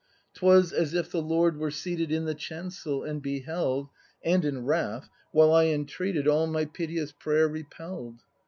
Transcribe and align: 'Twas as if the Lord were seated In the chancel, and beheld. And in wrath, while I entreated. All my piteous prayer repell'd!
'Twas 0.33 0.73
as 0.73 0.95
if 0.95 1.11
the 1.11 1.21
Lord 1.21 1.57
were 1.57 1.69
seated 1.69 2.11
In 2.11 2.25
the 2.25 2.33
chancel, 2.33 3.03
and 3.03 3.21
beheld. 3.21 3.89
And 4.25 4.43
in 4.43 4.65
wrath, 4.65 5.09
while 5.31 5.53
I 5.53 5.65
entreated. 5.65 6.27
All 6.27 6.47
my 6.47 6.65
piteous 6.65 7.11
prayer 7.11 7.47
repell'd! 7.47 8.23